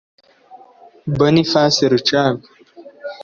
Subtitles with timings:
[1.17, 2.45] Boniface Rucagu